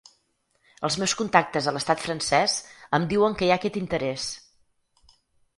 [0.87, 2.55] Els meus contactes a l’estat francès
[2.99, 4.27] em diuen que hi ha aquest interès.